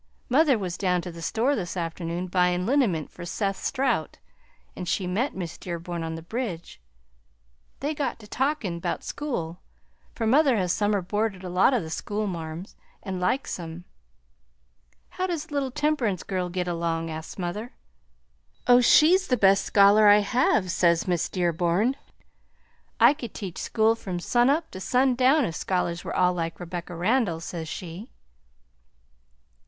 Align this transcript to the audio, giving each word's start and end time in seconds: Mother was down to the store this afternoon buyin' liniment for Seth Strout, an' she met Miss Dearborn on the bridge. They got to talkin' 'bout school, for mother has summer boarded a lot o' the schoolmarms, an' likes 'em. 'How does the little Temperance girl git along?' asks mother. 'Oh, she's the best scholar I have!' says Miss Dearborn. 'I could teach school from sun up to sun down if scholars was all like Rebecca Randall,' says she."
Mother 0.29 0.57
was 0.57 0.79
down 0.79 1.03
to 1.03 1.11
the 1.11 1.21
store 1.21 1.55
this 1.55 1.77
afternoon 1.77 2.25
buyin' 2.25 2.65
liniment 2.65 3.11
for 3.11 3.23
Seth 3.23 3.57
Strout, 3.57 4.17
an' 4.75 4.85
she 4.85 5.05
met 5.05 5.35
Miss 5.35 5.59
Dearborn 5.59 6.01
on 6.03 6.15
the 6.15 6.23
bridge. 6.23 6.81
They 7.81 7.93
got 7.93 8.17
to 8.17 8.27
talkin' 8.27 8.79
'bout 8.79 9.03
school, 9.03 9.61
for 10.15 10.25
mother 10.25 10.57
has 10.57 10.73
summer 10.73 11.03
boarded 11.03 11.43
a 11.43 11.49
lot 11.49 11.75
o' 11.75 11.79
the 11.79 11.91
schoolmarms, 11.91 12.75
an' 13.03 13.19
likes 13.19 13.59
'em. 13.59 13.85
'How 15.09 15.27
does 15.27 15.45
the 15.45 15.53
little 15.53 15.69
Temperance 15.69 16.23
girl 16.23 16.49
git 16.49 16.67
along?' 16.67 17.11
asks 17.11 17.37
mother. 17.37 17.73
'Oh, 18.65 18.81
she's 18.81 19.27
the 19.27 19.37
best 19.37 19.63
scholar 19.63 20.07
I 20.07 20.21
have!' 20.21 20.71
says 20.71 21.07
Miss 21.07 21.29
Dearborn. 21.29 21.95
'I 22.99 23.13
could 23.13 23.35
teach 23.35 23.59
school 23.59 23.93
from 23.93 24.19
sun 24.19 24.49
up 24.49 24.71
to 24.71 24.79
sun 24.79 25.13
down 25.13 25.45
if 25.45 25.55
scholars 25.55 26.03
was 26.03 26.15
all 26.17 26.33
like 26.33 26.59
Rebecca 26.59 26.95
Randall,' 26.95 27.39
says 27.39 27.69
she." 27.69 28.09